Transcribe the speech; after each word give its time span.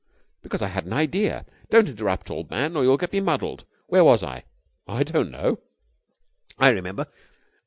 "Because 0.41 0.63
I 0.63 0.69
had 0.69 0.85
an 0.87 0.93
idea. 0.93 1.45
Don't 1.69 1.87
interrupt, 1.87 2.31
old 2.31 2.49
man, 2.49 2.75
or 2.75 2.81
you'll 2.83 2.97
get 2.97 3.13
me 3.13 3.19
muddled. 3.19 3.65
Where 3.85 4.03
was 4.03 4.23
I?" 4.23 4.45
"I 4.87 5.03
don't 5.03 5.29
know." 5.29 5.59
"I 6.57 6.69
remember. 6.71 7.05